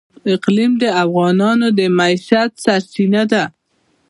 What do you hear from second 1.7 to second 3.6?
د معیشت سرچینه ده.